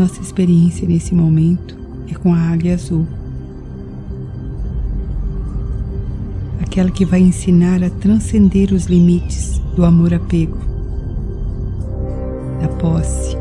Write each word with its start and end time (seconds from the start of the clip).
Nossa 0.00 0.22
experiência 0.22 0.88
nesse 0.88 1.14
momento 1.14 1.76
é 2.10 2.14
com 2.14 2.32
a 2.32 2.38
águia 2.38 2.72
azul. 2.72 3.06
Aquela 6.62 6.90
que 6.90 7.04
vai 7.04 7.20
ensinar 7.20 7.84
a 7.84 7.90
transcender 7.90 8.72
os 8.72 8.86
limites 8.86 9.58
do 9.76 9.84
amor-apego, 9.84 10.56
da 12.62 12.68
posse. 12.68 13.36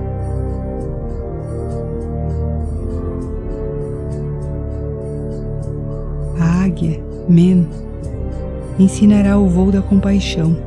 A 6.42 6.64
águia, 6.66 7.02
Men, 7.30 7.70
ensinará 8.78 9.40
o 9.40 9.48
voo 9.48 9.72
da 9.72 9.82
compaixão. 9.82 10.58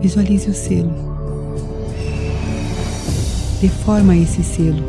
Visualize 0.00 0.48
o 0.48 0.54
selo 0.54 1.09
dê 3.60 3.68
forma 3.68 4.14
a 4.14 4.16
esse 4.16 4.42
selo. 4.42 4.82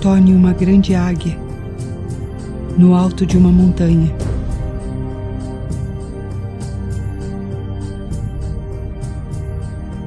Torne 0.00 0.34
uma 0.34 0.52
grande 0.52 0.94
águia 0.94 1.38
no 2.76 2.94
alto 2.94 3.24
de 3.24 3.36
uma 3.36 3.50
montanha. 3.50 4.12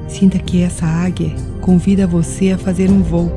Sinta 0.08 0.38
que 0.38 0.62
essa 0.62 0.86
águia 0.86 1.34
convida 1.60 2.06
você 2.06 2.52
a 2.52 2.58
fazer 2.58 2.90
um 2.90 3.02
voo. 3.02 3.30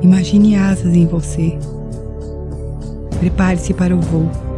Imagine 0.00 0.56
asas 0.56 0.94
em 0.94 1.06
você. 1.06 1.58
Prepare-se 3.20 3.72
para 3.72 3.94
o 3.94 4.00
voo. 4.00 4.51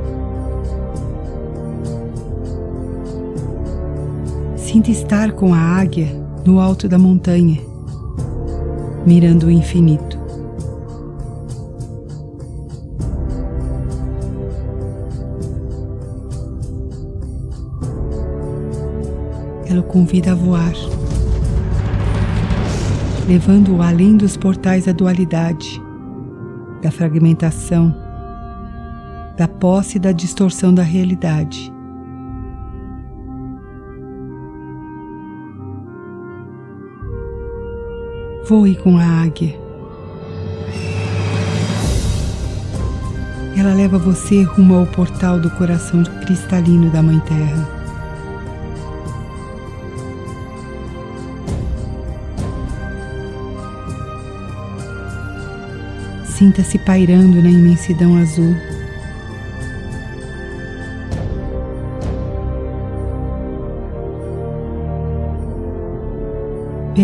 Sinta 4.74 4.90
estar 4.90 5.30
com 5.30 5.54
a 5.54 5.56
águia 5.56 6.08
no 6.44 6.58
alto 6.58 6.88
da 6.88 6.98
montanha, 6.98 7.60
mirando 9.06 9.46
o 9.46 9.50
infinito. 9.52 10.18
Ela 19.70 19.78
o 19.78 19.84
convida 19.84 20.32
a 20.32 20.34
voar, 20.34 20.74
levando-o 23.28 23.80
além 23.80 24.16
dos 24.16 24.36
portais 24.36 24.86
da 24.86 24.92
dualidade, 24.92 25.80
da 26.82 26.90
fragmentação, 26.90 27.94
da 29.38 29.46
posse 29.46 29.98
e 29.98 30.00
da 30.00 30.10
distorção 30.10 30.74
da 30.74 30.82
realidade. 30.82 31.73
Voe 38.46 38.76
com 38.76 38.98
a 38.98 39.04
águia. 39.22 39.58
Ela 43.56 43.72
leva 43.72 43.96
você 43.96 44.42
rumo 44.42 44.74
ao 44.74 44.86
portal 44.86 45.40
do 45.40 45.48
coração 45.52 46.02
cristalino 46.26 46.90
da 46.90 47.02
Mãe 47.02 47.18
Terra. 47.20 47.66
Sinta-se 56.26 56.78
pairando 56.80 57.42
na 57.42 57.48
imensidão 57.48 58.18
azul. 58.18 58.54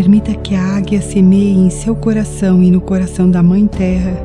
Permita 0.01 0.33
que 0.33 0.55
a 0.55 0.77
águia 0.77 0.99
semeie 0.99 1.55
em 1.55 1.69
seu 1.69 1.95
coração 1.95 2.63
e 2.63 2.71
no 2.71 2.81
coração 2.81 3.29
da 3.29 3.43
Mãe 3.43 3.67
Terra 3.67 4.17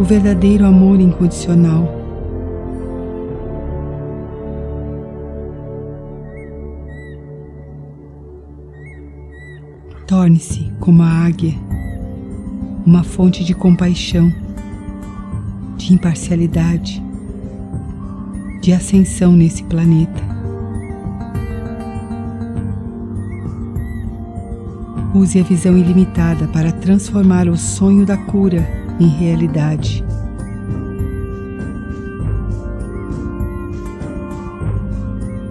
o 0.00 0.02
verdadeiro 0.02 0.66
amor 0.66 0.98
incondicional. 0.98 1.88
Torne-se, 10.08 10.72
como 10.80 11.04
a 11.04 11.24
águia, 11.24 11.54
uma 12.84 13.04
fonte 13.04 13.44
de 13.44 13.54
compaixão, 13.54 14.28
de 15.76 15.94
imparcialidade, 15.94 17.00
de 18.60 18.72
ascensão 18.72 19.30
nesse 19.34 19.62
planeta. 19.62 20.23
Use 25.14 25.38
a 25.38 25.44
visão 25.44 25.78
ilimitada 25.78 26.48
para 26.48 26.72
transformar 26.72 27.46
o 27.48 27.56
sonho 27.56 28.04
da 28.04 28.16
cura 28.16 28.68
em 28.98 29.06
realidade. 29.06 30.04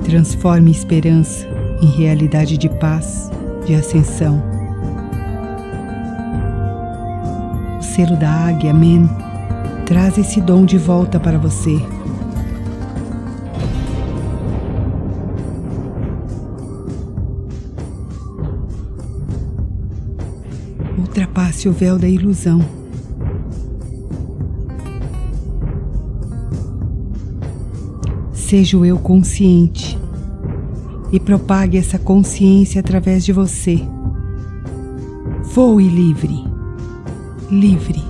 Transforme 0.04 0.70
esperança 0.70 1.48
em 1.82 1.86
realidade 1.86 2.58
de 2.58 2.68
paz, 2.68 3.32
de 3.66 3.74
ascensão. 3.74 4.44
O 7.80 7.82
selo 7.82 8.18
da 8.18 8.30
águia, 8.30 8.74
Men, 8.74 9.10
traz 9.86 10.18
esse 10.18 10.42
dom 10.42 10.66
de 10.66 10.78
volta 10.78 11.22
para 11.22 11.38
você. 11.38 11.82
O 21.70 21.72
véu 21.72 21.98
da 21.98 22.08
ilusão. 22.08 22.60
Seja 28.34 28.78
o 28.78 28.86
eu 28.86 29.00
consciente 29.00 29.98
e 31.12 31.20
propague 31.20 31.78
essa 31.78 31.98
consciência 31.98 32.80
através 32.80 33.24
de 33.24 33.32
você. 33.32 33.80
Voe 35.54 35.88
livre, 35.88 36.44
livre. 37.50 38.04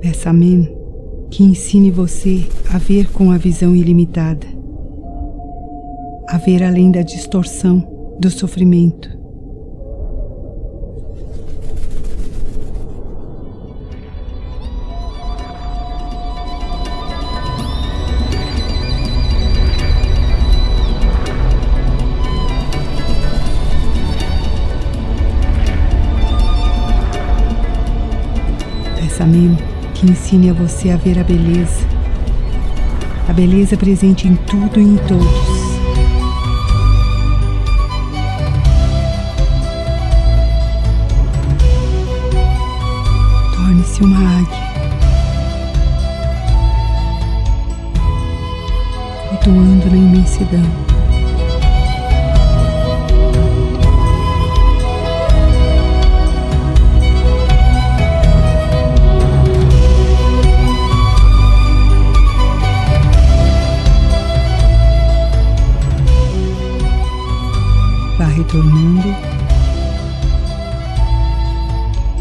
Peça 0.00 0.32
que 1.36 1.44
ensine 1.44 1.90
você 1.90 2.48
a 2.72 2.78
ver 2.78 3.12
com 3.12 3.30
a 3.30 3.36
visão 3.36 3.76
ilimitada, 3.76 4.46
a 6.30 6.38
ver 6.38 6.62
além 6.62 6.90
da 6.90 7.02
distorção 7.02 7.86
do 8.18 8.30
sofrimento. 8.30 9.14
Pensamento 28.98 29.65
ensine 30.10 30.50
a 30.50 30.52
você 30.52 30.90
a 30.90 30.96
ver 30.96 31.18
a 31.18 31.24
beleza, 31.24 31.84
a 33.28 33.32
beleza 33.32 33.76
presente 33.76 34.28
em 34.28 34.36
tudo 34.36 34.78
e 34.78 34.84
em 34.84 34.96
todos. 34.96 35.26
Torne-se 43.54 44.02
uma 44.02 44.38
águia, 44.38 44.66
flutuando 49.28 49.90
na 49.90 49.96
imensidão. 49.96 50.95
Retornando. 68.36 69.14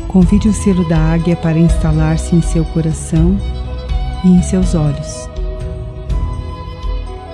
Convide 0.08 0.50
o 0.50 0.54
selo 0.54 0.88
da 0.88 0.98
águia 0.98 1.36
para 1.36 1.60
instalar-se 1.60 2.36
em 2.36 2.42
seu 2.42 2.64
coração 2.66 3.38
e 4.24 4.30
em 4.30 4.42
seus 4.42 4.74
olhos, 4.74 5.30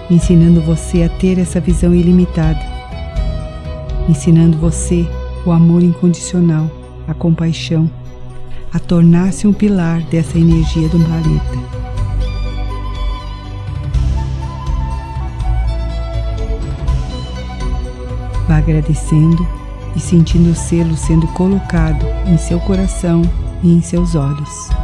ensinando 0.09 0.61
você 0.61 1.03
a 1.03 1.09
ter 1.09 1.37
essa 1.39 1.59
visão 1.59 1.93
ilimitada 1.93 2.71
ensinando 4.11 4.57
você 4.57 5.07
o 5.45 5.51
amor 5.51 5.83
incondicional, 5.83 6.69
a 7.07 7.13
compaixão, 7.13 7.89
a 8.73 8.79
tornar-se 8.79 9.47
um 9.47 9.53
pilar 9.53 10.01
dessa 10.03 10.37
energia 10.37 10.87
do 10.89 10.99
planeta. 10.99 11.80
Agradecendo 18.51 19.47
e 19.95 19.99
sentindo 19.99 20.51
o 20.51 20.55
selo 20.55 20.95
sendo 20.95 21.27
colocado 21.29 22.05
em 22.25 22.37
seu 22.37 22.59
coração 22.59 23.21
e 23.63 23.71
em 23.73 23.81
seus 23.81 24.15
olhos. 24.15 24.80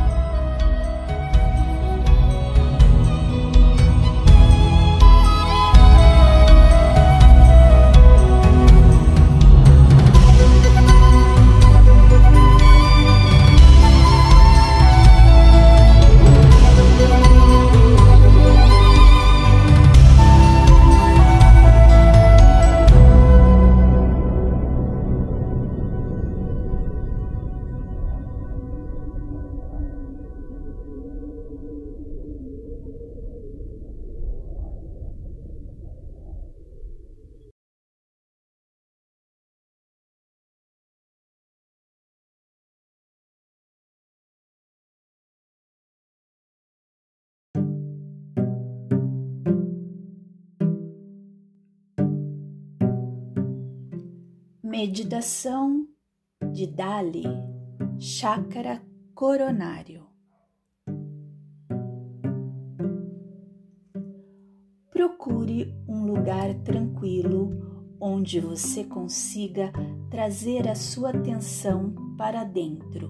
Meditação 54.79 55.87
de 56.53 56.67
Dali, 56.67 57.23
Chácara 57.97 58.79
Coronário. 59.15 60.05
Procure 64.91 65.73
um 65.89 66.05
lugar 66.05 66.53
tranquilo 66.59 67.49
onde 67.99 68.39
você 68.39 68.83
consiga 68.83 69.73
trazer 70.11 70.67
a 70.67 70.75
sua 70.75 71.09
atenção 71.09 71.95
para 72.15 72.43
dentro. 72.43 73.09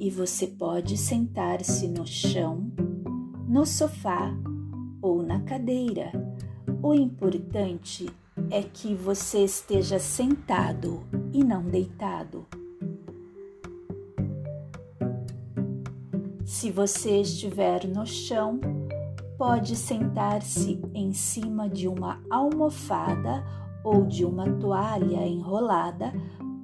E 0.00 0.10
você 0.10 0.48
pode 0.48 0.96
sentar-se 0.96 1.86
no 1.86 2.04
chão, 2.04 2.72
no 3.46 3.64
sofá 3.64 4.36
ou 5.00 5.22
na 5.22 5.40
cadeira 5.42 6.10
o 6.82 6.94
importante 6.94 8.08
é 8.50 8.62
que 8.62 8.94
você 8.94 9.44
esteja 9.44 9.98
sentado 9.98 11.02
e 11.32 11.42
não 11.42 11.62
deitado. 11.62 12.46
Se 16.44 16.70
você 16.70 17.20
estiver 17.20 17.86
no 17.86 18.06
chão, 18.06 18.60
pode 19.36 19.76
sentar-se 19.76 20.80
em 20.94 21.12
cima 21.12 21.68
de 21.68 21.86
uma 21.86 22.22
almofada 22.30 23.44
ou 23.84 24.06
de 24.06 24.24
uma 24.24 24.50
toalha 24.58 25.26
enrolada 25.26 26.12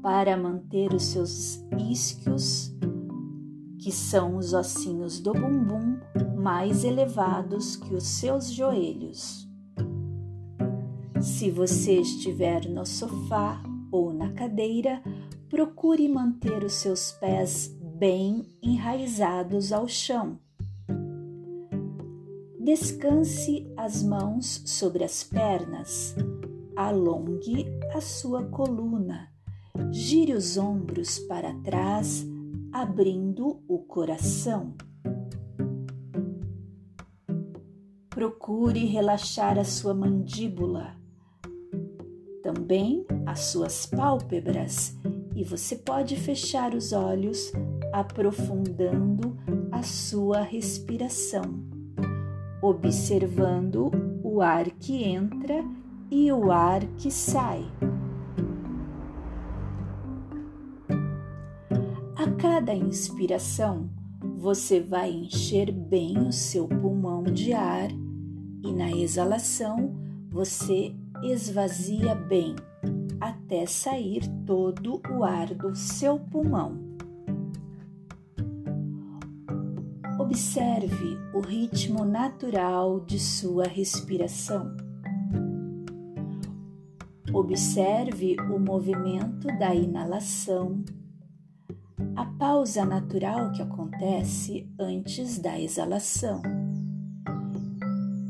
para 0.02 0.36
manter 0.36 0.92
os 0.92 1.04
seus 1.04 1.62
isquios, 1.78 2.72
que 3.78 3.92
são 3.92 4.36
os 4.36 4.52
ossinhos 4.52 5.20
do 5.20 5.32
bumbum, 5.32 5.98
mais 6.36 6.84
elevados 6.84 7.76
que 7.76 7.94
os 7.94 8.04
seus 8.04 8.50
joelhos. 8.50 9.43
Se 11.24 11.50
você 11.50 12.02
estiver 12.02 12.68
no 12.68 12.84
sofá 12.84 13.58
ou 13.90 14.12
na 14.12 14.30
cadeira, 14.34 15.02
procure 15.48 16.06
manter 16.06 16.62
os 16.62 16.74
seus 16.74 17.12
pés 17.12 17.74
bem 17.96 18.46
enraizados 18.62 19.72
ao 19.72 19.88
chão. 19.88 20.38
Descanse 22.60 23.66
as 23.74 24.02
mãos 24.02 24.64
sobre 24.66 25.02
as 25.02 25.24
pernas, 25.24 26.14
alongue 26.76 27.68
a 27.94 28.02
sua 28.02 28.44
coluna, 28.44 29.32
gire 29.90 30.34
os 30.34 30.58
ombros 30.58 31.18
para 31.20 31.54
trás, 31.62 32.22
abrindo 32.70 33.62
o 33.66 33.78
coração. 33.78 34.74
Procure 38.10 38.84
relaxar 38.84 39.58
a 39.58 39.64
sua 39.64 39.94
mandíbula 39.94 41.02
também 42.44 43.06
as 43.24 43.40
suas 43.40 43.86
pálpebras 43.86 44.94
e 45.34 45.42
você 45.42 45.76
pode 45.76 46.14
fechar 46.14 46.74
os 46.74 46.92
olhos, 46.92 47.50
aprofundando 47.90 49.34
a 49.72 49.82
sua 49.82 50.42
respiração, 50.42 51.42
observando 52.60 53.90
o 54.22 54.42
ar 54.42 54.66
que 54.72 55.02
entra 55.02 55.64
e 56.10 56.30
o 56.30 56.52
ar 56.52 56.84
que 56.98 57.10
sai. 57.10 57.64
A 62.14 62.30
cada 62.38 62.74
inspiração, 62.74 63.88
você 64.36 64.80
vai 64.80 65.10
encher 65.10 65.72
bem 65.72 66.18
o 66.18 66.32
seu 66.32 66.68
pulmão 66.68 67.24
de 67.24 67.54
ar 67.54 67.88
e 68.62 68.70
na 68.70 68.92
exalação 68.92 69.94
você 70.30 70.94
esvazia 71.32 72.14
bem 72.14 72.54
até 73.20 73.64
sair 73.64 74.22
todo 74.44 75.00
o 75.10 75.24
ar 75.24 75.54
do 75.54 75.74
seu 75.74 76.18
pulmão. 76.18 76.78
Observe 80.18 81.18
o 81.32 81.40
ritmo 81.40 82.04
natural 82.04 83.00
de 83.00 83.18
sua 83.18 83.64
respiração. 83.64 84.76
Observe 87.32 88.36
o 88.40 88.58
movimento 88.58 89.48
da 89.58 89.74
inalação, 89.74 90.84
a 92.14 92.24
pausa 92.24 92.84
natural 92.84 93.50
que 93.52 93.62
acontece 93.62 94.68
antes 94.78 95.38
da 95.38 95.58
exalação. 95.58 96.42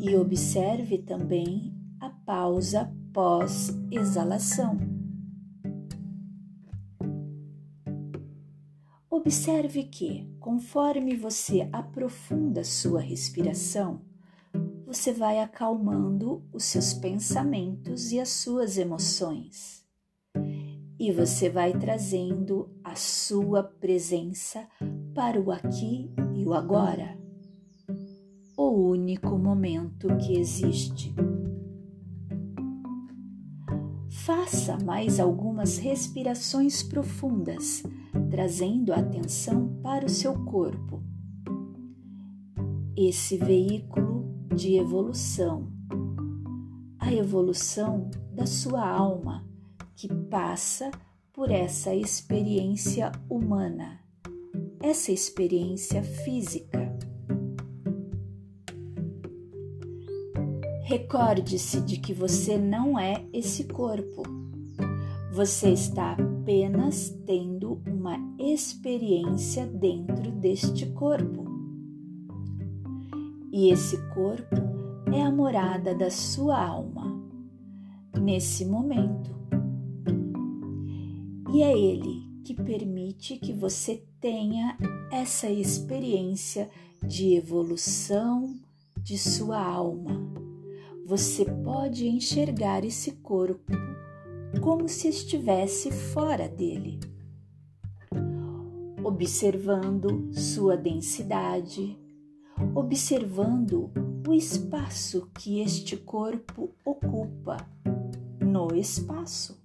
E 0.01 0.17
observe 0.17 0.99
também 0.99 1.74
pausa 2.25 2.91
pós-exalação. 3.13 4.79
Observe 9.11 9.85
que, 9.85 10.29
conforme 10.41 11.17
você 11.17 11.69
aprofunda 11.73 12.65
sua 12.65 13.01
respiração, 13.01 14.03
você 14.87 15.13
vai 15.13 15.41
acalmando 15.41 16.43
os 16.53 16.65
seus 16.65 16.93
pensamentos 16.93 18.13
e 18.13 18.21
as 18.21 18.29
suas 18.29 18.77
emoções. 18.77 19.85
E 20.99 21.13
você 21.13 21.49
vai 21.49 21.73
trazendo 21.73 22.71
a 22.83 22.95
sua 22.95 23.63
presença 23.63 24.67
para 25.15 25.41
o 25.41 25.51
aqui 25.51 26.11
e 26.35 26.45
o 26.45 26.55
agora, 26.55 27.19
o 28.57 28.71
único 28.71 29.39
momento 29.39 30.09
que 30.19 30.39
existe. 30.39 31.15
Faça 34.25 34.79
mais 34.83 35.21
algumas 35.21 35.77
respirações 35.77 36.83
profundas, 36.83 37.83
trazendo 38.31 38.91
a 38.95 38.97
atenção 38.97 39.79
para 39.83 40.07
o 40.07 40.09
seu 40.09 40.33
corpo. 40.47 41.03
Esse 42.97 43.37
veículo 43.37 44.25
de 44.57 44.77
evolução, 44.77 45.71
a 46.99 47.13
evolução 47.13 48.09
da 48.33 48.47
sua 48.47 48.89
alma, 48.89 49.47
que 49.95 50.09
passa 50.09 50.91
por 51.31 51.51
essa 51.51 51.95
experiência 51.95 53.13
humana, 53.29 54.01
essa 54.81 55.13
experiência 55.13 56.03
física 56.03 56.97
Recorde-se 60.87 61.81
de 61.81 61.97
que 61.97 62.13
você 62.13 62.59
não 62.59 62.99
é 62.99 63.25
esse 63.33 63.65
corpo. 63.65 64.23
Você 65.33 65.71
está 65.71 66.13
apenas 66.13 67.09
tendo 67.25 67.81
uma 67.87 68.19
experiência 68.39 69.67
dentro 69.67 70.31
deste 70.31 70.85
corpo. 70.91 71.47
E 73.51 73.73
esse 73.73 73.97
corpo 74.13 74.57
é 75.11 75.23
a 75.23 75.33
morada 75.33 75.95
da 75.95 76.11
sua 76.11 76.63
alma 76.63 77.19
nesse 78.21 78.67
momento. 78.67 79.35
E 81.55 81.63
é 81.63 81.79
ele 81.79 82.29
que 82.45 82.53
permite 82.53 83.39
que 83.39 83.55
você 83.55 84.05
tenha 84.21 84.77
essa 85.11 85.49
experiência 85.49 86.69
de 87.03 87.37
evolução 87.37 88.55
de 89.03 89.17
sua 89.17 89.59
alma. 89.59 90.44
Você 91.07 91.45
pode 91.45 92.09
enxergar 92.09 92.83
esse 92.83 93.13
corpo 93.13 93.73
como 94.63 94.89
se 94.89 95.09
estivesse 95.09 95.93
fora 95.93 96.49
dele, 96.49 96.99
observando 99.05 100.31
sua 100.33 100.79
densidade, 100.79 101.99
observando 102.75 103.91
o 104.27 104.33
espaço 104.33 105.29
que 105.39 105.61
este 105.61 105.95
corpo 105.95 106.71
ocupa 106.83 107.59
no 108.41 108.75
espaço. 108.75 109.63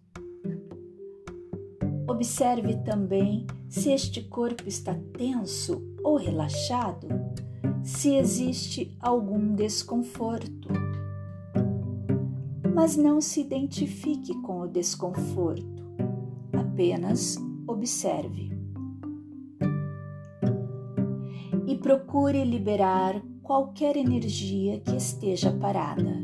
Observe 2.06 2.76
também 2.84 3.48
se 3.70 3.92
este 3.92 4.24
corpo 4.24 4.68
está 4.68 4.94
tenso 5.18 5.82
ou 6.04 6.18
relaxado, 6.18 7.08
se 7.82 8.16
existe 8.16 8.94
algum 9.00 9.56
desconforto. 9.56 10.89
Mas 12.82 12.96
não 12.96 13.20
se 13.20 13.42
identifique 13.42 14.34
com 14.42 14.62
o 14.62 14.66
desconforto, 14.66 15.84
apenas 16.54 17.36
observe. 17.68 18.58
E 21.68 21.76
procure 21.76 22.42
liberar 22.46 23.22
qualquer 23.44 23.98
energia 23.98 24.80
que 24.80 24.96
esteja 24.96 25.52
parada, 25.52 26.24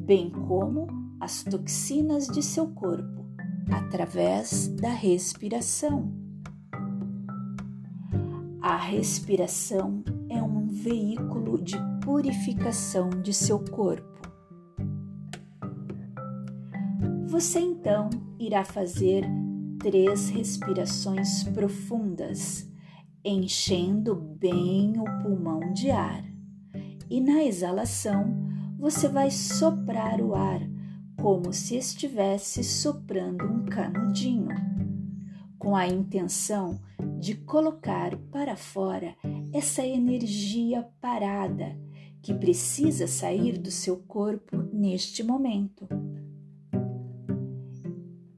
bem 0.00 0.30
como 0.30 0.86
as 1.20 1.44
toxinas 1.44 2.26
de 2.26 2.42
seu 2.42 2.68
corpo 2.68 3.26
através 3.70 4.68
da 4.68 4.88
respiração. 4.88 6.10
A 8.62 8.78
respiração 8.78 10.02
é 10.30 10.42
um 10.42 10.68
veículo 10.68 11.62
de 11.62 11.76
purificação 12.02 13.10
de 13.10 13.34
seu 13.34 13.58
corpo. 13.58 14.15
Você 17.36 17.60
então 17.60 18.08
irá 18.40 18.64
fazer 18.64 19.22
três 19.78 20.30
respirações 20.30 21.44
profundas, 21.44 22.66
enchendo 23.22 24.14
bem 24.14 24.98
o 24.98 25.04
pulmão 25.22 25.60
de 25.74 25.90
ar 25.90 26.24
e 27.10 27.20
na 27.20 27.44
exalação 27.44 28.24
você 28.78 29.06
vai 29.06 29.30
soprar 29.30 30.18
o 30.22 30.34
ar 30.34 30.62
como 31.20 31.52
se 31.52 31.76
estivesse 31.76 32.64
soprando 32.64 33.44
um 33.44 33.66
canudinho, 33.66 34.48
com 35.58 35.76
a 35.76 35.86
intenção 35.86 36.80
de 37.20 37.34
colocar 37.34 38.16
para 38.32 38.56
fora 38.56 39.14
essa 39.52 39.86
energia 39.86 40.88
parada 41.02 41.78
que 42.22 42.32
precisa 42.32 43.06
sair 43.06 43.58
do 43.58 43.70
seu 43.70 43.98
corpo 43.98 44.56
neste 44.72 45.22
momento. 45.22 46.05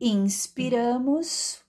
Inspiramos. 0.00 1.62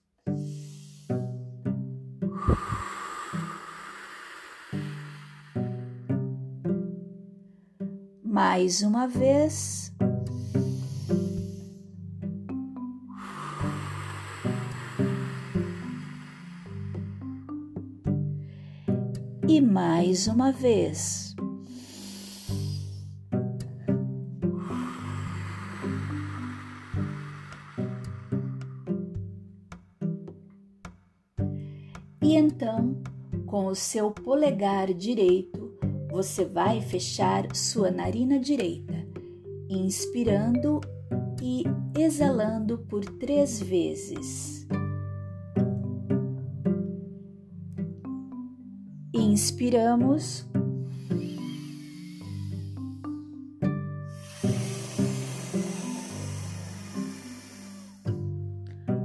mais 8.40 8.82
uma 8.84 9.06
vez. 9.06 9.92
E 19.46 19.60
mais 19.60 20.28
uma 20.28 20.54
vez. 20.54 21.29
E 32.30 32.36
então, 32.36 32.96
com 33.48 33.66
o 33.66 33.76
seu 33.76 34.12
polegar 34.12 34.94
direito, 34.94 35.74
você 36.12 36.46
vai 36.46 36.80
fechar 36.80 37.56
sua 37.56 37.90
narina 37.90 38.38
direita, 38.40 38.94
inspirando 39.68 40.80
e 41.42 41.64
exalando 41.98 42.78
por 42.88 43.04
três 43.04 43.60
vezes. 43.60 44.68
Inspiramos. 49.12 50.48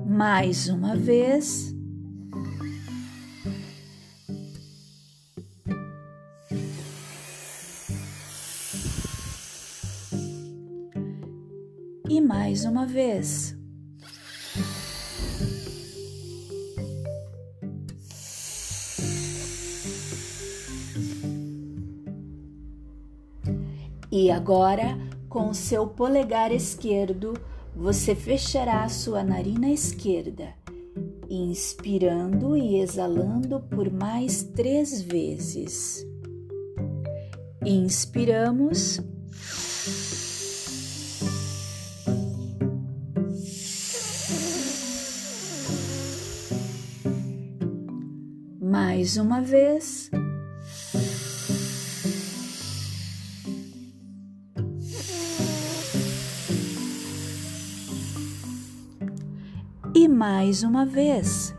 Mais 0.07 0.69
uma 0.69 0.95
vez. 0.95 1.74
E 12.08 12.20
mais 12.20 12.64
uma 12.64 12.87
vez. 12.87 13.56
E 24.12 24.30
agora, 24.30 24.99
com 25.28 25.50
o 25.50 25.54
seu 25.54 25.87
polegar 25.87 26.52
esquerdo, 26.52 27.34
você 27.75 28.14
fechará 28.14 28.88
sua 28.88 29.25
narina 29.25 29.68
esquerda, 29.70 30.54
inspirando 31.28 32.56
e 32.56 32.76
exalando 32.76 33.61
por 33.61 33.90
mais 33.90 34.42
três 34.42 35.00
vezes. 35.00 36.06
Inspiramos. 37.64 39.00
Mais 49.04 49.18
uma 49.18 49.42
vez. 49.42 50.11
E 59.94 60.08
mais 60.08 60.62
uma 60.62 60.87
vez. 60.87 61.54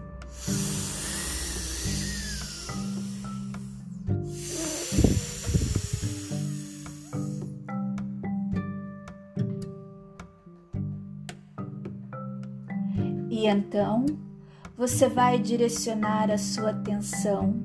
E 13.29 13.45
então 13.45 14.25
você 14.77 15.08
vai 15.08 15.39
direcionar 15.39 16.29
a 16.29 16.38
sua 16.38 16.72
atenção 16.72 17.63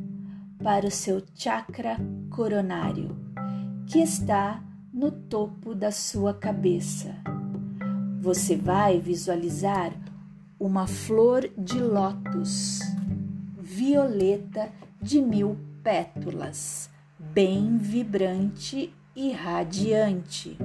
para 0.63 0.87
o 0.87 0.91
seu 0.91 1.23
chakra 1.35 1.97
coronário, 2.31 3.17
que 3.87 3.99
está 3.99 4.63
no 4.93 5.11
topo 5.11 5.75
da 5.75 5.91
sua 5.91 6.33
cabeça. 6.33 7.17
Você 8.21 8.55
vai 8.55 9.01
visualizar 9.01 9.93
uma 10.59 10.87
flor 10.87 11.51
de 11.59 11.81
lótus 11.81 12.81
violeta 13.59 14.71
de 15.01 15.21
mil 15.21 15.57
pétalas, 15.83 16.91
bem 17.19 17.77
vibrante 17.79 18.93
e 19.17 19.33
radiante. 19.33 20.59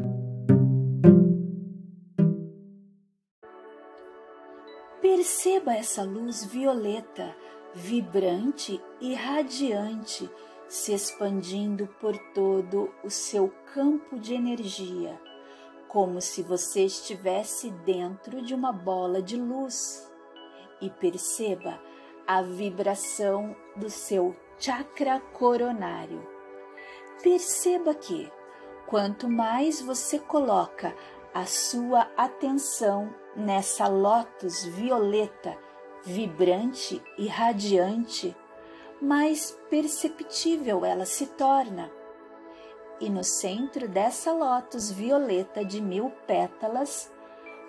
Perceba 5.66 5.74
essa 5.74 6.04
luz 6.04 6.46
violeta, 6.46 7.36
vibrante 7.74 8.80
e 9.02 9.16
radiante, 9.16 10.30
se 10.68 10.94
expandindo 10.94 11.88
por 12.00 12.16
todo 12.36 12.94
o 13.04 13.10
seu 13.10 13.52
campo 13.74 14.20
de 14.20 14.36
energia, 14.36 15.20
como 15.88 16.22
se 16.22 16.44
você 16.44 16.86
estivesse 16.86 17.72
dentro 17.84 18.44
de 18.44 18.54
uma 18.54 18.72
bola 18.72 19.24
de 19.24 19.38
luz. 19.38 20.08
E 20.80 20.90
perceba 20.90 21.82
a 22.28 22.44
vibração 22.44 23.56
do 23.76 23.90
seu 23.90 24.36
chakra 24.60 25.20
coronário. 25.34 26.22
Perceba 27.24 27.96
que, 27.96 28.32
quanto 28.86 29.28
mais 29.28 29.82
você 29.82 30.20
coloca 30.20 30.96
a 31.34 31.48
sua 31.48 32.08
atenção 32.16 33.25
nessa 33.36 33.88
lótus 33.88 34.64
violeta, 34.64 35.58
vibrante 36.04 37.02
e 37.18 37.28
radiante, 37.28 38.36
mais 39.02 39.52
perceptível 39.70 40.86
ela 40.86 41.06
se 41.06 41.28
torna. 41.28 41.92
E 43.00 43.10
no 43.10 43.24
centro 43.24 43.88
dessa 43.90 44.32
lótus 44.32 44.90
violeta 44.90 45.66
de 45.66 45.82
mil 45.82 46.10
pétalas, 46.26 47.12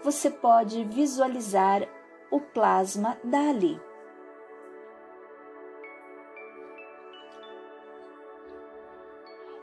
você 0.02 0.30
pode 0.30 0.85
visualizar 0.85 1.82
o 2.30 2.40
plasma 2.40 3.18
Dali. 3.25 3.80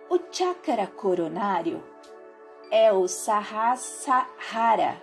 O 0.09 0.19
chakra 0.31 0.85
coronário 0.85 1.81
é 2.69 2.91
o 2.91 3.07
Sahasrara 3.07 5.01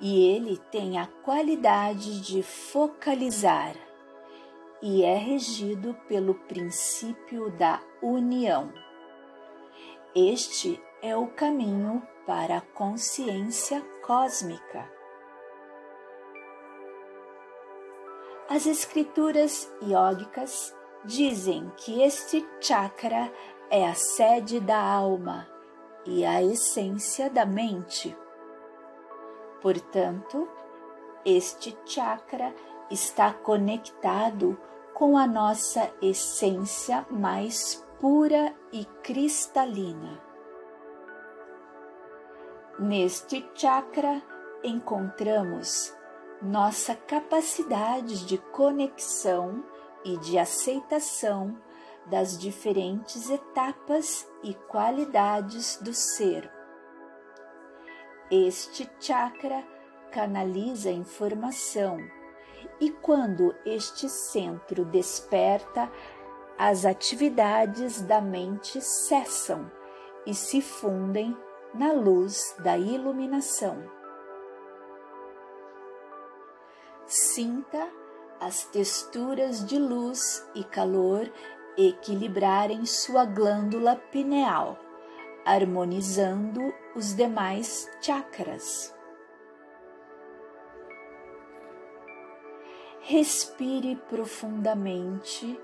e 0.00 0.26
ele 0.34 0.58
tem 0.70 0.98
a 0.98 1.06
qualidade 1.06 2.20
de 2.20 2.42
focalizar 2.42 3.74
e 4.82 5.04
é 5.04 5.16
regido 5.16 5.94
pelo 6.08 6.34
princípio 6.34 7.50
da 7.52 7.80
união. 8.02 8.72
Este 10.14 10.82
é 11.00 11.16
o 11.16 11.28
caminho 11.28 12.02
para 12.26 12.58
a 12.58 12.60
consciência 12.60 13.80
cósmica. 14.04 14.90
As 18.48 18.66
escrituras 18.66 19.72
yógicas 19.82 20.74
dizem 21.04 21.72
que 21.76 22.02
este 22.02 22.46
chakra 22.60 23.32
é 23.70 23.86
a 23.86 23.94
sede 23.94 24.60
da 24.60 24.78
alma 24.78 25.48
e 26.04 26.24
a 26.24 26.42
essência 26.42 27.30
da 27.30 27.46
mente. 27.46 28.14
Portanto, 29.62 30.48
este 31.24 31.78
chakra 31.86 32.52
está 32.90 33.32
conectado 33.32 34.58
com 34.92 35.16
a 35.16 35.26
nossa 35.26 35.88
essência 36.02 37.06
mais 37.08 37.86
pura 38.00 38.52
e 38.72 38.84
cristalina. 39.04 40.20
Neste 42.78 43.48
chakra 43.54 44.20
encontramos 44.64 45.96
nossa 46.42 46.96
capacidade 46.96 48.26
de 48.26 48.38
conexão 48.38 49.64
e 50.04 50.16
de 50.18 50.38
aceitação 50.38 51.56
das 52.06 52.36
diferentes 52.36 53.30
etapas 53.30 54.28
e 54.42 54.54
qualidades 54.54 55.76
do 55.80 55.94
ser. 55.94 56.61
Este 58.34 58.90
chakra 58.98 59.62
canaliza 60.10 60.90
informação 60.90 61.98
e 62.80 62.90
quando 62.90 63.54
este 63.62 64.08
centro 64.08 64.86
desperta, 64.86 65.92
as 66.56 66.86
atividades 66.86 68.00
da 68.00 68.22
mente 68.22 68.80
cessam 68.80 69.70
e 70.24 70.32
se 70.32 70.62
fundem 70.62 71.36
na 71.74 71.92
luz 71.92 72.56
da 72.60 72.78
iluminação. 72.78 73.84
Sinta 77.04 77.86
as 78.40 78.64
texturas 78.64 79.62
de 79.62 79.78
luz 79.78 80.42
e 80.54 80.64
calor 80.64 81.30
equilibrarem 81.76 82.86
sua 82.86 83.26
glândula 83.26 83.94
pineal, 84.10 84.78
harmonizando 85.44 86.72
os 86.94 87.14
demais 87.14 87.90
chakras. 88.00 88.94
Respire 93.00 93.96
profundamente 94.08 95.58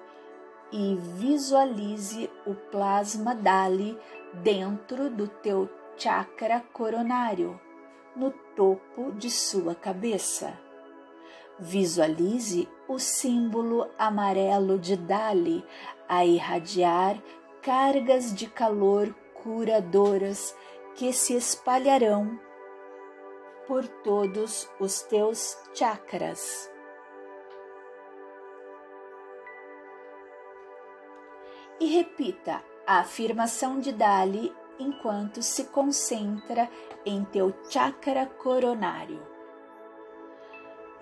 e 0.73 0.97
visualize 0.97 2.31
o 2.47 2.55
plasma 2.55 3.35
Dali 3.35 3.99
dentro 4.43 5.09
do 5.09 5.29
teu 5.29 5.69
chakra 5.97 6.61
coronário, 6.73 7.61
no 8.17 8.31
topo 8.57 9.13
de 9.13 9.31
sua 9.31 9.75
cabeça. 9.75 10.59
Visualize 11.59 12.69
o 12.89 12.99
símbolo 12.99 13.89
amarelo 13.99 14.79
de 14.79 14.97
Dali 14.97 15.65
a 16.09 16.25
irradiar 16.25 17.21
cargas 17.63 18.35
de 18.35 18.47
calor 18.47 19.15
curadoras 19.43 20.55
que 20.99 21.13
se 21.13 21.37
espalharão 21.37 22.41
por 23.69 23.87
todos 23.87 24.69
os 24.81 25.01
teus 25.03 25.57
chakras. 25.73 26.69
E 31.79 31.87
repita 31.87 32.65
a 32.85 32.99
afirmação 32.99 33.79
de 33.79 33.93
Dali 33.93 34.53
enquanto 34.81 35.41
se 35.41 35.67
concentra 35.67 36.69
em 37.07 37.25
teu 37.27 37.55
chakra 37.71 38.27
coronário. 38.27 39.25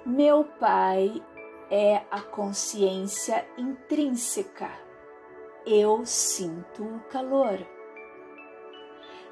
Meu 0.04 0.44
Pai 0.44 1.24
é 1.70 2.02
a 2.10 2.20
consciência 2.20 3.48
intrínseca. 3.56 4.70
Eu 5.64 6.04
sinto 6.04 6.84
o 6.84 7.00
calor. 7.08 7.75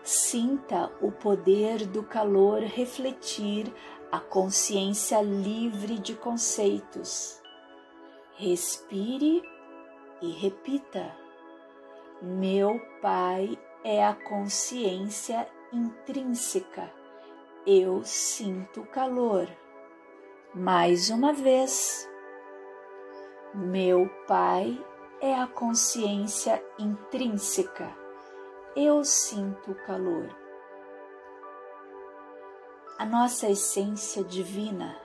Sinta 0.04 0.92
o 1.00 1.10
poder 1.10 1.86
do 1.86 2.02
calor 2.02 2.60
refletir 2.60 3.72
a 4.12 4.20
consciência 4.20 5.22
livre 5.22 5.98
de 5.98 6.14
conceitos. 6.14 7.40
Respire 8.34 9.42
e 10.20 10.30
repita: 10.30 11.10
Meu 12.20 12.78
Pai 13.00 13.58
é 13.82 14.04
a 14.04 14.12
consciência 14.12 15.48
intrínseca. 15.72 16.92
Eu 17.66 18.04
sinto 18.04 18.84
calor. 18.84 19.48
Mais 20.54 21.08
uma 21.08 21.32
vez. 21.32 22.06
Meu 23.54 24.10
Pai 24.28 24.78
é 25.18 25.34
a 25.34 25.46
consciência 25.46 26.62
intrínseca. 26.78 28.03
Eu 28.76 29.04
sinto 29.04 29.70
o 29.70 29.74
calor. 29.74 30.28
A 32.98 33.06
nossa 33.06 33.48
essência 33.48 34.24
divina 34.24 34.96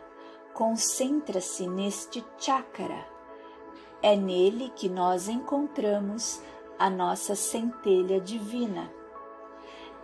concentra-se 0.54 1.68
neste 1.68 2.26
chakra. 2.40 3.08
É 4.02 4.16
nele 4.16 4.72
que 4.76 4.90
nós 4.90 5.28
encontramos 5.28 6.42
a 6.80 6.90
nossa 6.90 7.36
centelha 7.36 8.20
divina. 8.20 8.92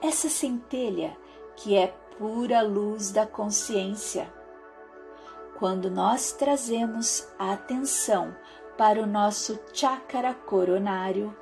Essa 0.02 0.30
centelha 0.30 1.18
que 1.56 1.76
é 1.76 1.88
pura 2.20 2.62
luz 2.62 3.12
da 3.12 3.26
consciência 3.26 4.32
quando 5.58 5.90
nós 5.90 6.34
trazemos 6.34 7.28
a 7.40 7.54
atenção 7.54 8.36
para 8.78 9.02
o 9.02 9.08
nosso 9.08 9.58
chakra 9.74 10.34
coronário, 10.34 11.36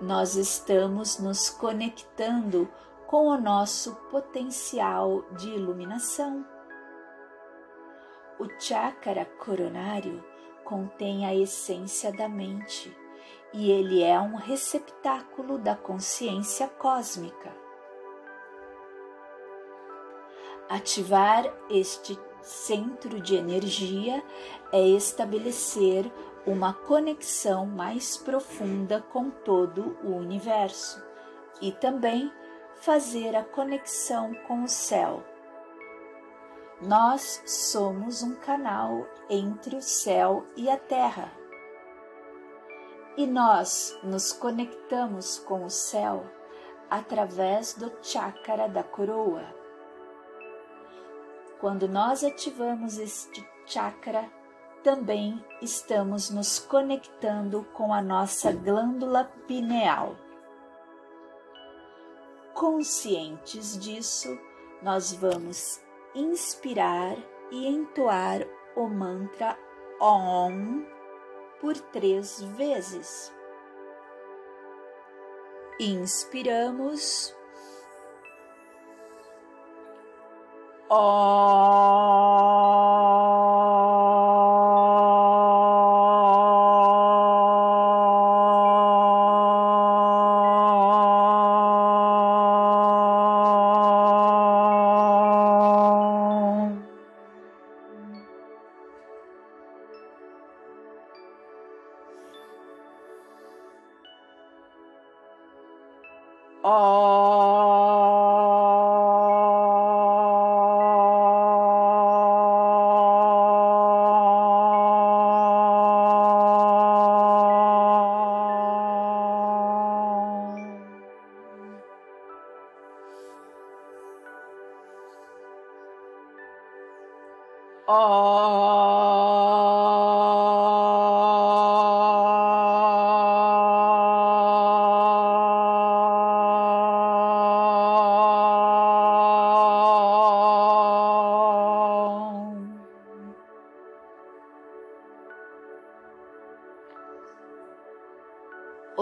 nós 0.00 0.36
estamos 0.36 1.18
nos 1.18 1.48
conectando 1.50 2.68
com 3.06 3.28
o 3.28 3.40
nosso 3.40 3.94
potencial 4.10 5.22
de 5.32 5.50
iluminação. 5.50 6.44
O 8.38 8.48
chakra 8.58 9.24
coronário 9.24 10.24
contém 10.64 11.24
a 11.24 11.34
essência 11.34 12.12
da 12.12 12.28
mente 12.28 12.94
e 13.52 13.70
ele 13.70 14.02
é 14.02 14.18
um 14.18 14.34
receptáculo 14.34 15.58
da 15.58 15.76
consciência 15.76 16.66
cósmica. 16.66 17.54
Ativar 20.68 21.44
este 21.70 22.18
centro 22.42 23.20
de 23.20 23.36
energia 23.36 24.22
é 24.72 24.80
estabelecer 24.80 26.10
uma 26.46 26.72
conexão 26.72 27.66
mais 27.66 28.16
profunda 28.16 29.02
com 29.12 29.30
todo 29.30 29.96
o 30.02 30.16
universo 30.16 31.02
e 31.60 31.72
também 31.72 32.32
fazer 32.76 33.34
a 33.34 33.42
conexão 33.42 34.34
com 34.46 34.62
o 34.62 34.68
céu. 34.68 35.22
Nós 36.82 37.42
somos 37.46 38.22
um 38.22 38.34
canal 38.34 39.06
entre 39.30 39.76
o 39.76 39.82
céu 39.82 40.44
e 40.56 40.68
a 40.68 40.76
terra. 40.76 41.32
E 43.16 43.26
nós 43.26 43.98
nos 44.02 44.32
conectamos 44.32 45.38
com 45.38 45.64
o 45.64 45.70
céu 45.70 46.24
através 46.90 47.74
do 47.74 47.90
chakra 48.02 48.68
da 48.68 48.82
coroa 48.82 49.64
quando 51.64 51.88
nós 51.88 52.22
ativamos 52.22 52.98
este 52.98 53.42
chakra, 53.64 54.30
também 54.84 55.42
estamos 55.62 56.28
nos 56.28 56.58
conectando 56.58 57.64
com 57.72 57.92
a 57.92 58.02
nossa 58.02 58.52
glândula 58.52 59.24
pineal. 59.48 60.14
Conscientes 62.52 63.78
disso, 63.78 64.38
nós 64.82 65.12
vamos 65.14 65.82
inspirar 66.14 67.16
e 67.50 67.66
entoar 67.66 68.46
o 68.76 68.86
mantra 68.86 69.58
OM 69.98 70.84
por 71.60 71.74
três 71.74 72.42
vezes. 72.42 73.32
Inspiramos. 75.80 77.34
OM. 80.90 82.53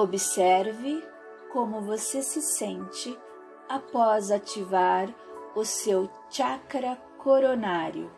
Observe 0.02 1.00
como 1.52 1.80
você 1.80 2.22
se 2.22 2.42
sente 2.42 3.16
após 3.68 4.32
ativar 4.32 5.08
o 5.54 5.64
seu 5.64 6.10
chakra 6.28 6.96
coronário. 7.18 8.10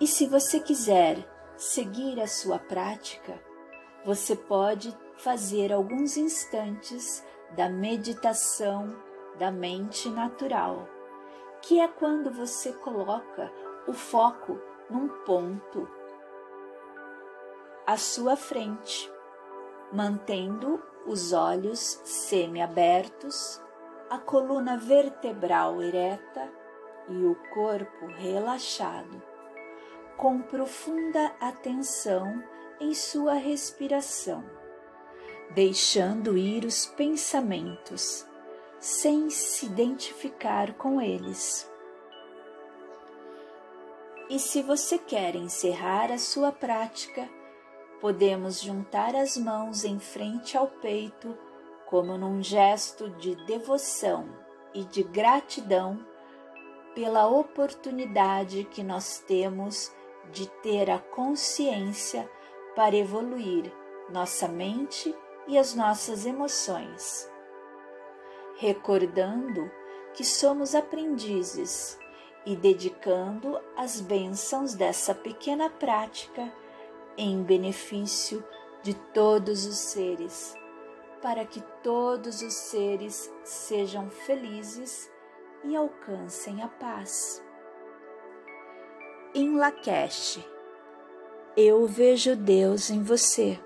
E 0.00 0.06
se 0.06 0.26
você 0.26 0.58
quiser 0.58 1.18
seguir 1.54 2.18
a 2.18 2.26
sua 2.26 2.58
prática, 2.58 3.38
você 4.06 4.34
pode 4.34 4.96
fazer 5.18 5.70
alguns 5.70 6.16
instantes 6.16 7.22
da 7.54 7.68
meditação 7.68 8.96
da 9.38 9.50
mente 9.50 10.08
natural, 10.08 10.88
que 11.60 11.78
é 11.78 11.86
quando 11.86 12.30
você 12.30 12.72
coloca 12.72 13.52
o 13.86 13.92
foco 13.92 14.58
num 14.88 15.08
ponto 15.26 15.86
à 17.90 17.96
sua 17.96 18.36
frente 18.36 19.10
mantendo 19.92 20.80
os 21.04 21.32
olhos 21.32 22.00
semiabertos, 22.04 23.60
a 24.08 24.16
coluna 24.16 24.76
vertebral 24.76 25.82
ereta 25.82 26.48
e 27.08 27.24
o 27.24 27.34
corpo 27.52 28.06
relaxado, 28.06 29.20
com 30.16 30.40
profunda 30.40 31.34
atenção 31.40 32.40
em 32.80 32.94
sua 32.94 33.34
respiração, 33.34 34.44
deixando 35.52 36.38
ir 36.38 36.64
os 36.64 36.86
pensamentos, 36.86 38.24
sem 38.78 39.28
se 39.30 39.66
identificar 39.66 40.74
com 40.74 41.00
eles. 41.00 41.68
E 44.28 44.38
se 44.38 44.62
você 44.62 44.96
quer 44.96 45.34
encerrar 45.34 46.12
a 46.12 46.18
sua 46.18 46.52
prática, 46.52 47.28
podemos 48.00 48.60
juntar 48.60 49.14
as 49.14 49.36
mãos 49.36 49.84
em 49.84 49.98
frente 49.98 50.56
ao 50.56 50.66
peito, 50.66 51.36
como 51.86 52.16
num 52.16 52.42
gesto 52.42 53.10
de 53.10 53.34
devoção 53.44 54.28
e 54.72 54.84
de 54.84 55.02
gratidão 55.02 56.04
pela 56.94 57.26
oportunidade 57.26 58.64
que 58.64 58.82
nós 58.82 59.18
temos 59.18 59.92
de 60.32 60.48
ter 60.62 60.90
a 60.90 60.98
consciência 60.98 62.30
para 62.74 62.96
evoluir 62.96 63.72
nossa 64.08 64.48
mente 64.48 65.14
e 65.46 65.58
as 65.58 65.74
nossas 65.74 66.24
emoções. 66.24 67.30
Recordando 68.56 69.70
que 70.14 70.24
somos 70.24 70.74
aprendizes 70.74 71.98
e 72.46 72.56
dedicando 72.56 73.60
as 73.76 74.00
bênçãos 74.00 74.74
dessa 74.74 75.14
pequena 75.14 75.68
prática 75.68 76.52
em 77.22 77.42
benefício 77.42 78.42
de 78.82 78.94
todos 78.94 79.66
os 79.66 79.76
seres, 79.76 80.54
para 81.20 81.44
que 81.44 81.60
todos 81.82 82.40
os 82.40 82.54
seres 82.54 83.30
sejam 83.44 84.08
felizes 84.08 85.10
e 85.62 85.76
alcancem 85.76 86.62
a 86.62 86.68
paz. 86.68 87.44
Em 89.34 89.54
Lakesh, 89.54 90.40
eu 91.54 91.86
vejo 91.86 92.34
Deus 92.34 92.88
em 92.88 93.02
você. 93.02 93.60